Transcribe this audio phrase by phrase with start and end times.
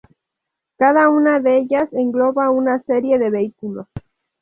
[0.77, 3.85] Cada una de ellas engloba una serie de vehículos.